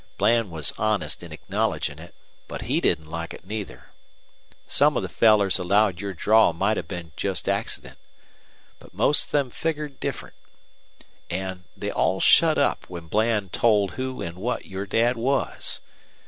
[0.17, 2.15] Bland was honest in acknowledgin' it,
[2.47, 3.91] but he didn't like it, neither.
[4.65, 7.99] Some of the fellers allowed your draw might have been just accident.
[8.79, 10.33] But most of them figgered different.
[11.29, 15.81] An' they all shut up when Bland told who an' what your Dad was.